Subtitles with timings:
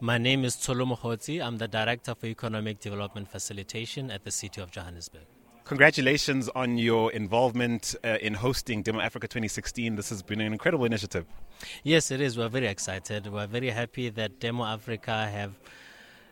[0.00, 1.44] My name is Tsolo Mokgotsi.
[1.44, 5.26] I'm the Director for Economic Development Facilitation at the City of Johannesburg.
[5.64, 9.96] Congratulations on your involvement uh, in hosting Demo Africa 2016.
[9.96, 11.26] This has been an incredible initiative.
[11.82, 12.38] Yes, it is.
[12.38, 13.26] We're very excited.
[13.26, 15.54] We're very happy that Demo Africa have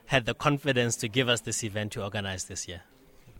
[0.05, 2.83] had the confidence to give us this event to organize this year.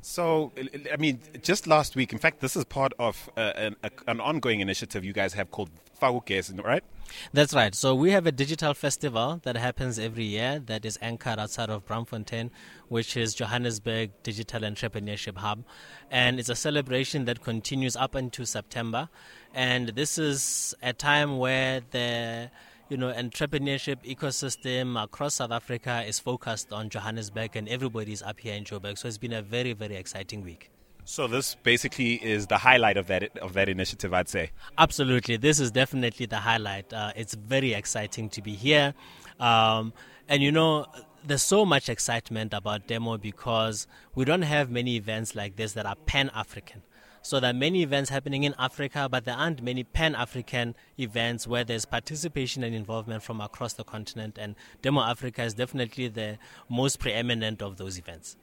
[0.00, 0.52] So,
[0.92, 4.20] I mean, just last week, in fact, this is part of uh, an, a, an,
[4.20, 5.70] ongoing initiative you guys have called
[6.00, 6.84] Fak'ugesi, right?
[7.32, 7.74] That's right.
[7.74, 11.84] So, we have a digital festival that happens every year that is anchored outside of
[11.86, 12.50] Braamfontein,
[12.88, 15.64] which is Johannesburg Digital Entrepreneurship Hub.
[16.10, 19.08] And it's a celebration that continues up into September.
[19.54, 22.50] And this is a time where the
[22.89, 28.54] you know, entrepreneurship ecosystem across South Africa is focused on Johannesburg, and everybody's up here
[28.54, 28.99] in Joburg.
[28.99, 30.71] So it's been a very, very exciting week.
[31.04, 34.50] So this basically is the highlight of that of that initiative, I'd say.
[34.77, 36.92] Absolutely, this is definitely the highlight.
[36.92, 38.92] Uh, it's very exciting to be here,
[39.39, 39.92] um,
[40.28, 40.86] and you know,
[41.25, 45.86] there's so much excitement about demo because we don't have many events like this that
[45.86, 46.82] are pan African.
[47.27, 51.44] So there are many events happening in Africa, but there aren't many Pan African events
[51.44, 54.38] where there's participation and involvement from across the continent.
[54.38, 56.38] And Demo Africa is definitely the
[56.69, 58.36] most preeminent of those events.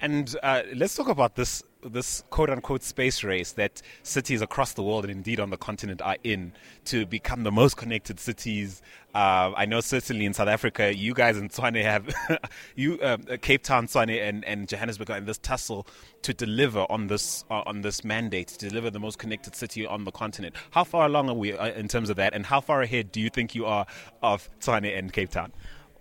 [0.00, 4.82] And uh, let's talk about this this quote unquote space race that cities across the
[4.82, 6.52] world and indeed on the continent are in
[6.84, 8.82] to become the most connected cities.
[9.14, 12.14] Uh, I know certainly in South Africa, you guys in Tshwane have
[12.76, 15.86] you uh, Cape Town, Tshwane, and, and Johannesburg are in this tussle
[16.22, 20.04] to deliver on this uh, on this mandate to deliver the most connected city on
[20.04, 20.54] the continent.
[20.70, 23.20] How far along are we uh, in terms of that, and how far ahead do
[23.20, 23.86] you think you are
[24.22, 25.52] of Tshwane and Cape Town?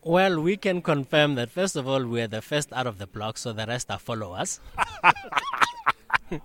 [0.03, 3.38] Well, we can confirm that first of all, we're the first out of the block,
[3.38, 4.59] so the rest are followers.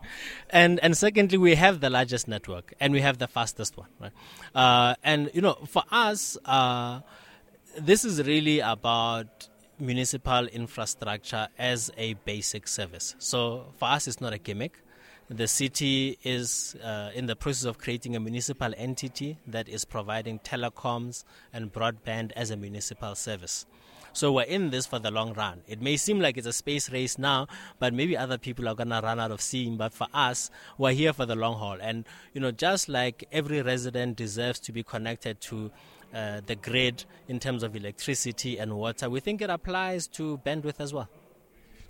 [0.50, 3.88] and and secondly, we have the largest network and we have the fastest one.
[4.00, 4.12] Right?
[4.54, 7.00] Uh, and you know, for us, uh,
[7.78, 13.14] this is really about municipal infrastructure as a basic service.
[13.18, 14.80] So for us, it's not a gimmick.
[15.30, 20.38] The city is uh, in the process of creating a municipal entity that is providing
[20.40, 23.64] telecoms and broadband as a municipal service.
[24.12, 25.62] So we're in this for the long run.
[25.66, 27.48] It may seem like it's a space race now,
[27.78, 29.76] but maybe other people are to run out of steam.
[29.76, 31.78] But for us, we're here for the long haul.
[31.80, 35.70] And, you know, just like every resident deserves to be connected to
[36.14, 40.80] uh, the grid in terms of electricity and water, we think it applies to bandwidth
[40.80, 41.08] as well.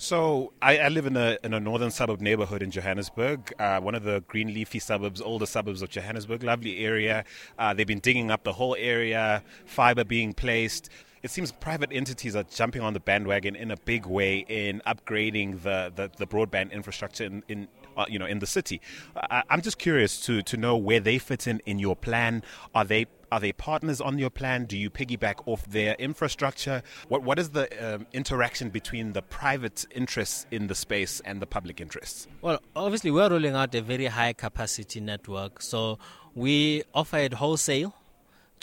[0.05, 3.95] So I, I, live in a in a northern suburb neighborhood in Johannesburg, uh, one
[3.95, 6.43] of the green leafy suburbs, older suburbs of Johannesburg.
[6.43, 7.25] Lovely area.
[7.59, 10.91] Uh, they've been digging up the whole area, fiber being placed.
[11.23, 15.63] It seems private entities are jumping on the bandwagon in a big way in upgrading
[15.63, 18.83] the, the, the broadband infrastructure in, in uh, you know in the city.
[19.17, 22.43] I, I'm just curious to to know where they fit in in your plan.
[22.75, 24.65] Are they are they partners on your plan?
[24.65, 26.85] Do you piggyback off their infrastructure?
[27.09, 31.47] What what is the um, interaction between the private interests in the space and the
[31.47, 32.29] public interests?
[32.43, 35.99] Well, obviously we're rolling out a very high capacity network, so
[36.37, 37.93] we offer it wholesale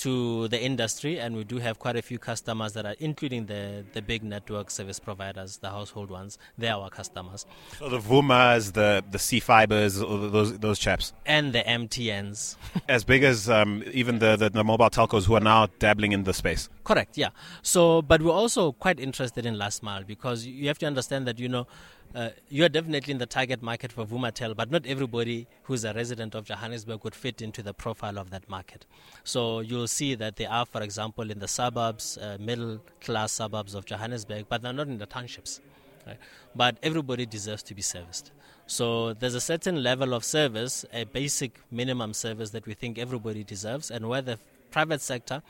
[0.02, 3.86] to the industry, and we do have quite a few customers that are, including the,
[3.94, 6.40] the big network service providers, the household ones.
[6.58, 7.46] They're our customers.
[7.78, 12.56] So the Vumas, the the C Fibers, those those chaps, and the MTNs,
[12.90, 16.24] as big as um, even the, the, the mobile telcos who are now dabbling in
[16.24, 16.68] the space.
[16.84, 17.16] Correct.
[17.16, 17.30] Yeah.
[17.62, 21.38] So, but we're also quite interested in last mile because you have to understand that
[21.38, 21.68] you know
[22.14, 25.94] uh, you are definitely in the target market for Vumatel, but not everybody who's a
[25.94, 28.86] resident of Johannesburg would fit into the profile of that market.
[29.24, 33.76] So you'll see that they are, for example, in the suburbs, uh, middle class suburbs
[33.76, 35.62] of Johannesburg, but they're not in the townships.
[36.06, 36.18] Right?
[36.56, 38.32] But everybody deserves to be serviced.
[38.68, 43.44] So there's a certain level of service, a basic minimum service that we think everybody
[43.44, 44.40] deserves, and where the
[44.72, 45.44] private sector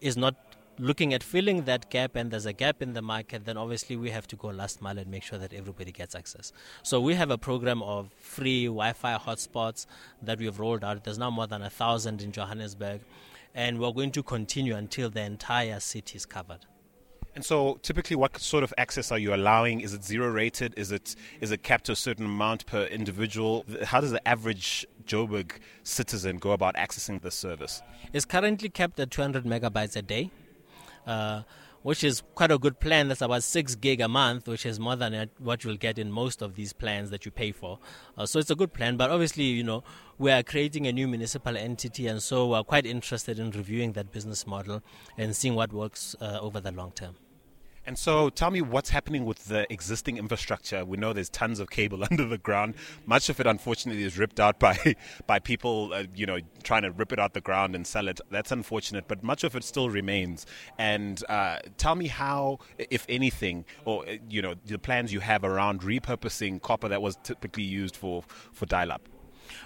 [0.00, 0.34] is not
[0.78, 4.10] looking at filling that gap and there's a gap in the market, then obviously we
[4.10, 6.52] have to go last mile and make sure that everybody gets access.
[6.82, 9.86] So we have a program of free Wi Fi hotspots
[10.22, 11.04] that we've rolled out.
[11.04, 13.00] There's now more than a thousand in Johannesburg,
[13.54, 16.66] and we're going to continue until the entire city is covered.
[17.34, 19.80] And so, typically, what sort of access are you allowing?
[19.80, 20.74] Is it zero rated?
[20.76, 23.64] Is it is it capped to a certain amount per individual?
[23.84, 25.52] How does the average Joburg
[25.82, 27.80] citizen go about accessing this service?
[28.12, 30.30] It's currently capped at 200 megabytes a day.
[31.06, 31.42] Uh,
[31.82, 33.08] which is quite a good plan.
[33.08, 36.42] That's about six gig a month, which is more than what you'll get in most
[36.42, 37.78] of these plans that you pay for.
[38.16, 38.96] Uh, so it's a good plan.
[38.96, 39.82] But obviously, you know,
[40.18, 44.12] we are creating a new municipal entity, and so we're quite interested in reviewing that
[44.12, 44.82] business model
[45.18, 47.16] and seeing what works uh, over the long term.
[47.84, 50.84] And so tell me what's happening with the existing infrastructure.
[50.84, 52.74] We know there's tons of cable under the ground.
[53.06, 54.94] Much of it, unfortunately, is ripped out by,
[55.26, 58.20] by people, uh, you know, trying to rip it out the ground and sell it.
[58.30, 60.46] That's unfortunate, but much of it still remains.
[60.78, 65.44] And uh, tell me how, if anything, or, uh, you know, the plans you have
[65.44, 69.08] around repurposing copper that was typically used for, for dial-up.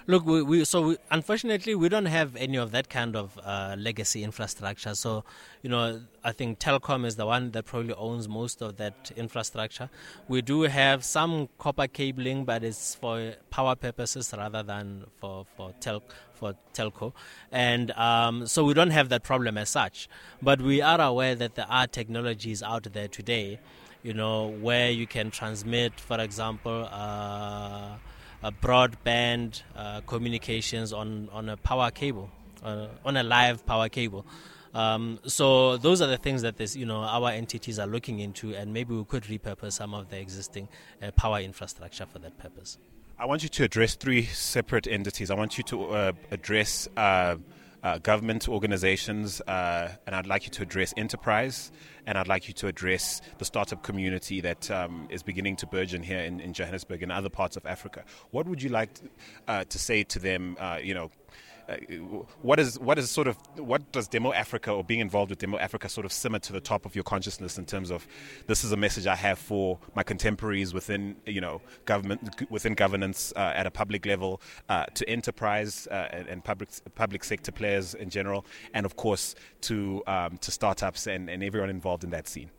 [0.07, 3.75] Look, we, we so we, unfortunately we don't have any of that kind of uh,
[3.77, 4.95] legacy infrastructure.
[4.95, 5.23] So,
[5.61, 9.89] you know, I think Telkom is the one that probably owns most of that infrastructure.
[10.27, 15.73] We do have some copper cabling, but it's for power purposes rather than for for
[15.79, 17.13] tel for telco,
[17.51, 20.07] and um, so we don't have that problem as such.
[20.41, 23.59] But we are aware that there are technologies out there today,
[24.03, 26.87] you know, where you can transmit, for example.
[26.91, 27.97] Uh,
[28.43, 32.29] uh, broadband uh, communications on, on a power cable,
[32.63, 34.25] uh, on a live power cable.
[34.73, 38.53] Um, so those are the things that this, you know, our entities are looking into,
[38.53, 40.67] and maybe we could repurpose some of the existing
[41.01, 42.77] uh, power infrastructure for that purpose.
[43.17, 45.31] I want you to address three separate entities.
[45.31, 46.87] I want you to uh, address
[47.83, 51.71] uh, government organizations, uh, and I'd like you to address enterprise,
[52.05, 56.03] and I'd like you to address the startup community that um, is beginning to burgeon
[56.03, 58.03] here in, in, Johannesburg and other parts of Africa.
[58.31, 59.03] What would you like to,
[59.47, 60.57] uh, to say to them?
[60.59, 61.11] Uh, you know,
[62.41, 65.57] what is what is sort of what does Demo Africa or being involved with Demo
[65.57, 68.07] Africa sort of simmer to the top of your consciousness in terms of
[68.47, 73.33] this is a message I have for my contemporaries within you know government within governance
[73.35, 77.93] uh, at a public level uh, to enterprise uh, and, and, public public sector players
[77.93, 82.27] in general and of course to um, to startups and, and everyone involved in that
[82.27, 82.49] scene.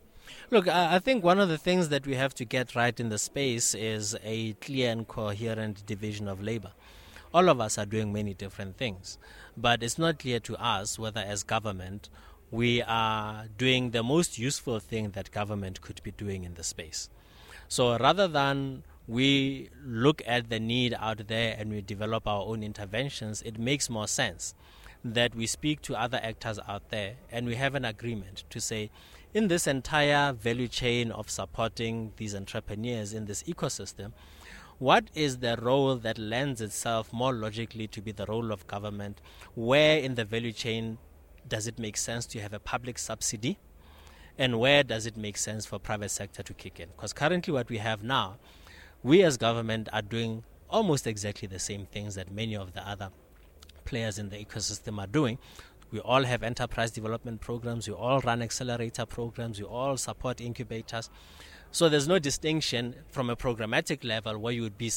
[0.51, 3.17] Look, I think one of the things that we have to get right in the
[3.17, 6.71] space is a clear and coherent division of labor
[7.33, 9.17] all of us are doing many different things.
[9.55, 12.09] But it's not clear to us whether, as government,
[12.51, 17.09] we are doing the most useful thing that government could be doing in the space.
[17.67, 22.63] So rather than we look at the need out there and we develop our own
[22.63, 24.55] interventions, it makes more sense
[25.03, 28.89] that we speak to other actors out there and we have an agreement to say,
[29.33, 34.11] in this entire value chain of supporting these entrepreneurs in this ecosystem,
[34.79, 39.21] what is the role that lends itself more logically to be the role of government?
[39.53, 40.97] Where in the value chain
[41.47, 43.59] does it make sense to have a public subsidy?
[44.37, 46.87] And where does it make sense for private sector to kick in?
[46.95, 48.37] Because currently, what we have now,
[49.03, 53.09] we as government are doing almost exactly the same things that many of the other
[53.83, 55.39] players in the ecosystem are doing.
[55.91, 61.09] We all have enterprise development programs, we all run accelerator programs, we all support incubators.
[61.71, 64.91] So there's no distinction from a programmatic level where you would be,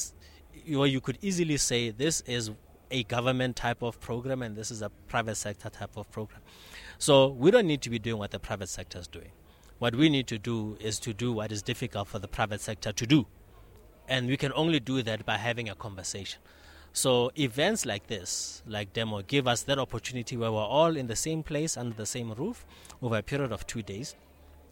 [0.69, 2.51] where you could easily say this is
[2.91, 6.41] a government type of program and this is a private sector type of program.
[6.99, 9.33] So we don't need to be doing what the private sector is doing.
[9.79, 12.93] What we need to do is to do what is difficult for the private sector
[12.93, 13.27] to do.
[14.09, 16.41] And we can only do that by having a conversation.
[16.95, 21.17] So events like this, like demo, give us that opportunity where we're all in the
[21.17, 22.65] same place under the same roof
[23.03, 24.15] over a period of two days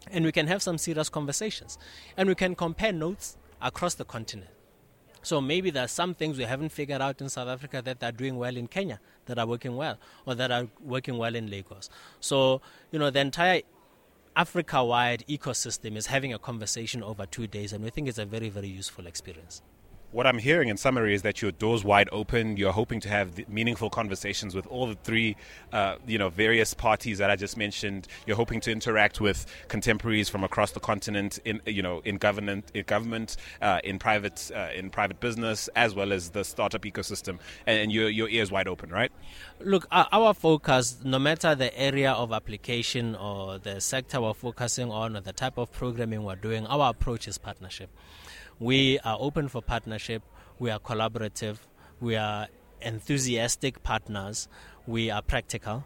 [0.09, 1.77] and we can have some serious conversations
[2.17, 4.49] and we can compare notes across the continent.
[5.23, 8.11] So maybe there are some things we haven't figured out in South Africa that are
[8.11, 11.89] doing well in Kenya, that are working well, or that are working well in Lagos.
[12.19, 12.61] So,
[12.91, 13.61] you know, the entire
[14.35, 18.25] Africa wide ecosystem is having a conversation over two days, and we think it's a
[18.25, 19.61] very, very useful experience
[20.11, 22.57] what I'm hearing in summary is that your door's wide open.
[22.57, 25.37] You're hoping to have meaningful conversations with all the three,
[25.71, 28.07] uh, you know, various parties that I just mentioned.
[28.25, 32.71] You're hoping to interact with contemporaries from across the continent, in you know, in government,
[32.73, 37.39] in government, uh, in private, uh, in private business, as well as the startup ecosystem.
[37.65, 39.11] And your your ears wide open, right?
[39.61, 45.15] Look, our focus, no matter the area of application or the sector we're focusing on
[45.15, 47.89] or the type of programming we're doing, our approach is partnership.
[48.61, 50.21] We are open for partnership.
[50.59, 51.57] We are collaborative.
[51.99, 52.47] We are
[52.79, 54.47] enthusiastic partners.
[54.85, 55.85] We are practical.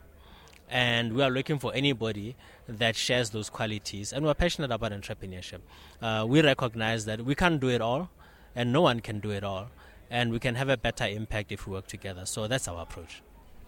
[0.69, 2.35] And we are looking for anybody
[2.67, 4.11] that shares those qualities.
[4.11, 5.61] And we're passionate about entrepreneurship.
[6.01, 8.09] Uh, we recognize that we can't do it all,
[8.53, 9.69] and no one can do it all.
[10.09, 12.25] And we can have a better impact if we work together.
[12.25, 13.21] So that's our approach.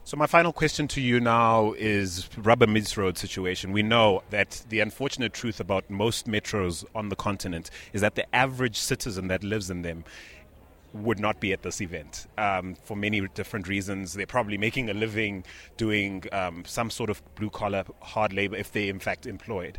[0.07, 3.73] So my final question to you now is rubber road situation.
[3.73, 8.33] We know that the unfortunate truth about most metros on the continent is that the
[8.33, 10.05] average citizen that lives in them
[10.93, 14.13] would not be at this event um, for many different reasons.
[14.13, 15.43] They're probably making a living
[15.75, 19.77] doing um, some sort of blue collar hard labor if they're in fact employed.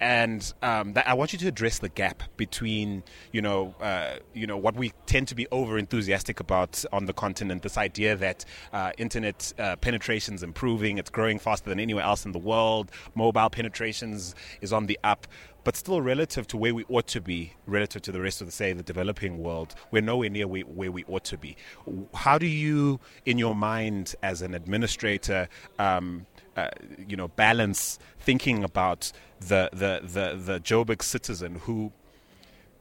[0.00, 3.02] And um, I want you to address the gap between,
[3.32, 7.12] you know, uh, you know what we tend to be over enthusiastic about on the
[7.12, 7.62] continent.
[7.62, 12.24] This idea that uh, internet uh, penetration is improving, it's growing faster than anywhere else
[12.24, 12.90] in the world.
[13.14, 15.26] Mobile penetrations is on the up
[15.64, 18.52] but still relative to where we ought to be, relative to the rest of the
[18.52, 21.56] say the developing world, we're nowhere near where, where we ought to be.
[22.14, 26.26] How do you, in your mind, as an administrator, um,
[26.56, 26.68] uh,
[27.06, 31.92] you know, balance thinking about the the the the Joburg citizen who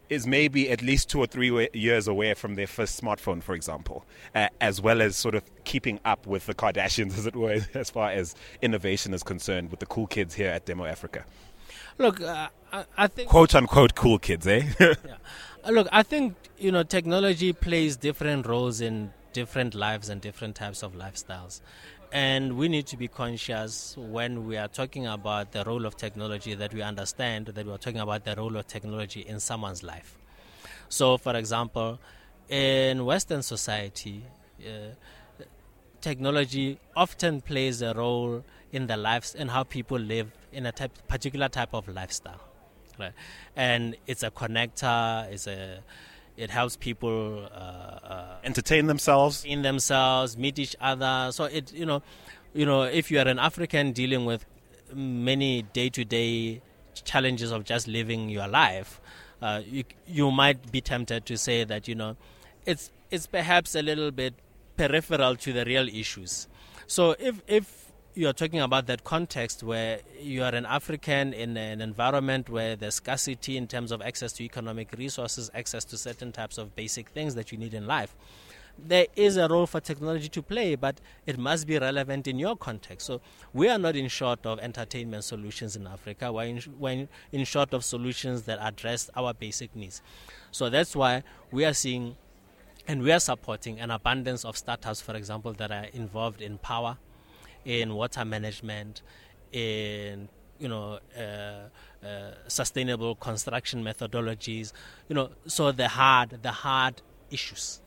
[0.09, 4.05] is maybe at least two or three years away from their first smartphone, for example,
[4.33, 7.89] uh, as well as sort of keeping up with the Kardashians, as it were, as
[7.89, 11.25] far as innovation is concerned, with the cool kids here at Demo Africa.
[11.97, 14.63] Look, uh, I, I, think quote unquote cool kids, eh?
[14.79, 14.95] yeah.
[15.69, 20.83] Look, I think you know technology plays different roles in different lives and different types
[20.83, 21.61] of lifestyles.
[22.11, 26.55] And we need to be conscious when we are talking about the role of technology
[26.55, 30.17] that we understand that we are talking about the role of technology in someone's life.
[30.89, 31.99] So, for example,
[32.49, 34.23] in Western society,
[34.59, 34.93] uh,
[36.01, 40.91] technology often plays a role in the lives and how people live in a type,
[41.07, 42.41] particular type of lifestyle,
[42.99, 43.13] right?
[43.55, 45.31] And it's a connector.
[45.31, 45.79] It's a
[46.39, 51.31] it helps people uh, uh, entertain themselves, in themselves, meet each other.
[51.31, 52.01] So it you know,
[52.53, 54.45] you know, if you are an African dealing with
[54.93, 56.61] many day-to-day
[57.03, 59.01] challenges of just living your life,
[59.41, 62.15] uh, you you might be tempted to say that you know,
[62.65, 64.33] it's it's perhaps a little bit
[64.77, 66.47] peripheral to the real issues.
[66.87, 67.88] So if if
[68.19, 72.95] you're talking about that context where you are an African in an environment where there's
[72.95, 77.35] scarcity in terms of access to economic resources, access to certain types of basic things
[77.35, 78.17] that you need in life.
[78.77, 82.57] There is a role for technology to play, but it must be relevant in your
[82.57, 83.07] context.
[83.07, 83.21] So
[83.53, 86.33] we are not in short of entertainment solutions in Africa.
[86.33, 90.01] We're in, we're in short of solutions that address our basic needs.
[90.51, 92.17] So that's why we are seeing
[92.85, 96.97] and we are supporting an abundance of startups, for example, that are involved in power,
[97.65, 99.01] in water management,
[99.51, 104.73] in you know uh, uh, sustainable construction methodologies.
[105.07, 107.01] You know, so the hard the hard
[107.31, 107.81] issues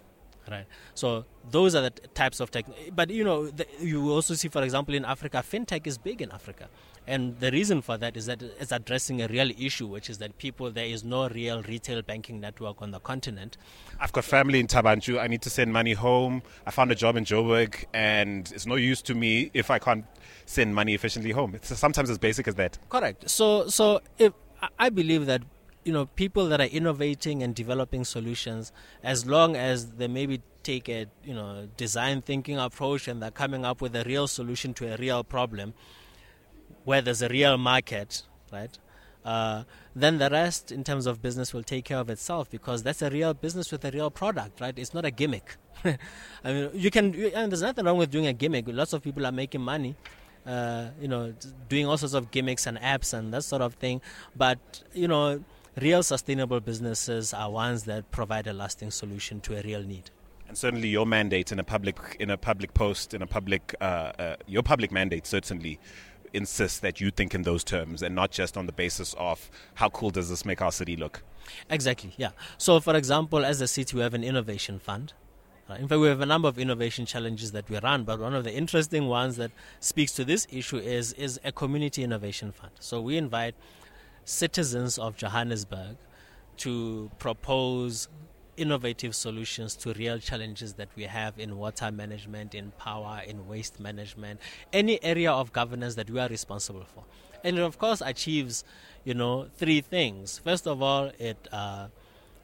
[0.50, 0.66] right?
[0.94, 2.66] So those are the types of tech.
[2.92, 6.30] But you know, the, you also see, for example, in Africa, fintech is big in
[6.32, 6.68] Africa,
[7.06, 10.38] and the reason for that is that it's addressing a real issue, which is that
[10.38, 13.56] people there is no real retail banking network on the continent.
[13.98, 15.18] I've got family in Thaba Nchu.
[15.18, 16.42] I need to send money home.
[16.66, 20.04] I found a job in Joburg, and it's no use to me if I can't
[20.46, 21.54] send money efficiently home.
[21.54, 22.78] It's sometimes as basic as that.
[22.88, 23.28] Correct.
[23.28, 24.32] So, so if
[24.78, 25.42] I believe that
[25.84, 30.88] you know people that are innovating and developing solutions as long as they maybe take
[30.88, 34.94] a you know design thinking approach and they're coming up with a real solution to
[34.94, 35.74] a real problem
[36.84, 38.22] where there's a real market
[38.52, 38.78] right
[39.24, 39.62] uh,
[39.94, 43.10] then the rest in terms of business will take care of itself because that's a
[43.10, 45.96] real business with a real product right it's not a gimmick i
[46.44, 49.32] mean you can and there's nothing wrong with doing a gimmick lots of people are
[49.32, 49.94] making money
[50.46, 51.32] uh, you know,
[51.68, 54.00] doing all sorts of gimmicks and apps and that sort of thing.
[54.34, 55.44] But you know,
[55.80, 60.10] real sustainable businesses are ones that provide a lasting solution to a real need.
[60.48, 63.84] And certainly, your mandate in a public in a public post in a public uh,
[63.84, 65.78] uh, your public mandate certainly
[66.34, 69.88] insists that you think in those terms and not just on the basis of how
[69.90, 71.22] cool does this make our city look.
[71.70, 72.14] Exactly.
[72.16, 72.30] Yeah.
[72.58, 75.12] So, for example, as a city, we have an innovation fund.
[75.78, 78.44] In fact, we have a number of innovation challenges that we run, but one of
[78.44, 82.72] the interesting ones that speaks to this issue is is a community innovation fund.
[82.78, 83.54] So we invite
[84.24, 85.96] citizens of Johannesburg
[86.58, 88.08] to propose
[88.62, 93.80] innovative solutions to real challenges that we have in water management, in power, in waste
[93.80, 94.40] management,
[94.72, 97.04] any area of governance that we are responsible for.
[97.44, 98.64] And it, of course, achieves,
[99.04, 100.38] you know, three things.
[100.38, 101.88] First of all, it uh,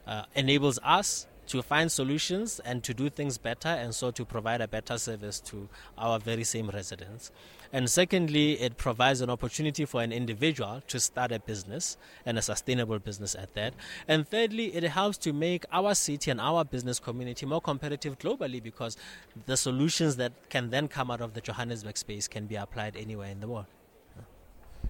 [0.05, 4.61] uh, enables us to find solutions and to do things better, and so to provide
[4.61, 7.31] a better service to our very same residents.
[7.73, 12.41] And secondly, it provides an opportunity for an individual to start a business and a
[12.41, 13.73] sustainable business at that.
[14.07, 18.61] And thirdly, it helps to make our city and our business community more competitive globally
[18.61, 18.95] because
[19.45, 23.29] the solutions that can then come out of the Johannesburg space can be applied anywhere
[23.29, 23.65] in the world.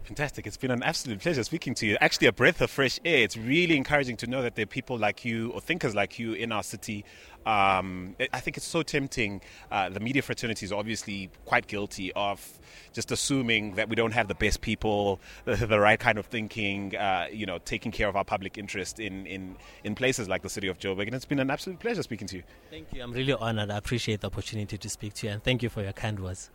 [0.04, 0.48] Fantastic.
[0.48, 1.96] It's been an absolute pleasure speaking to you.
[2.02, 3.24] Actually, a breath of fresh air.
[3.24, 6.34] It's really encouraging to know that there are people like you or thinkers like you
[6.34, 7.06] in our city.
[7.46, 9.42] Um, I think it's so tempting.
[9.72, 12.60] Uh, the media fraternity is obviously quite guilty of
[12.92, 16.96] just assuming that we don't have the best people, the, the right kind of thinking,
[16.96, 20.50] uh, you know, taking care of our public interest in, in, in places like the
[20.50, 21.06] city of Joburg.
[21.06, 22.44] And it's been an absolute pleasure speaking to you.
[22.72, 23.04] Thank you.
[23.04, 23.70] I'm really honored.
[23.70, 26.50] I appreciate the opportunity to speak to you, and thank you for your kind words.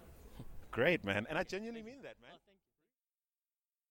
[0.72, 1.26] Great, man.
[1.30, 2.32] And I genuinely mean that, man.